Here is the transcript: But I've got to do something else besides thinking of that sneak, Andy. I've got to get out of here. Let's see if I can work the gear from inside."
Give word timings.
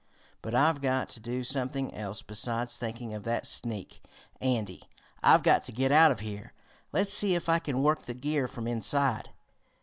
But 0.41 0.55
I've 0.55 0.81
got 0.81 1.09
to 1.09 1.19
do 1.19 1.43
something 1.43 1.93
else 1.93 2.23
besides 2.23 2.75
thinking 2.75 3.13
of 3.13 3.21
that 3.25 3.45
sneak, 3.45 4.01
Andy. 4.41 4.81
I've 5.21 5.43
got 5.43 5.61
to 5.65 5.71
get 5.71 5.91
out 5.91 6.09
of 6.09 6.21
here. 6.21 6.53
Let's 6.91 7.13
see 7.13 7.35
if 7.35 7.47
I 7.47 7.59
can 7.59 7.83
work 7.83 8.05
the 8.07 8.15
gear 8.15 8.47
from 8.47 8.65
inside." 8.67 9.29